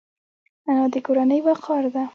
[0.69, 2.03] انا د کورنۍ وقار ده